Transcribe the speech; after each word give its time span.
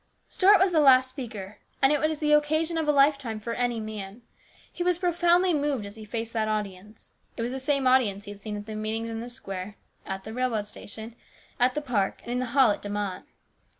Stuart 0.29 0.57
was 0.57 0.71
the 0.71 0.79
last 0.79 1.11
speaker, 1.11 1.59
and 1.79 1.93
it 1.93 1.99
was 1.99 2.23
an 2.23 2.31
occasion 2.31 2.75
of 2.79 2.87
a 2.87 2.91
lifetime 2.91 3.39
for 3.39 3.53
any 3.53 3.79
man. 3.79 4.23
He 4.73 4.81
was 4.83 4.97
profoundly 4.97 5.53
moved 5.53 5.85
as 5.85 5.95
he 5.95 6.05
faced 6.05 6.33
that 6.33 6.47
audience. 6.47 7.13
It 7.37 7.43
was 7.43 7.51
the 7.51 7.59
same 7.59 7.85
audience 7.85 8.25
he 8.25 8.31
had 8.31 8.41
seen 8.41 8.57
at 8.57 8.65
the 8.65 8.73
meetings 8.73 9.11
in 9.11 9.19
the 9.19 9.29
square, 9.29 9.77
at 10.07 10.23
the 10.23 10.33
railroad 10.33 10.65
station, 10.65 11.15
at 11.59 11.75
the 11.75 11.83
park, 11.83 12.21
and 12.23 12.31
in 12.31 12.39
the 12.39 12.47
hall 12.47 12.71
at 12.71 12.81
De 12.81 12.89
Mott. 12.89 13.25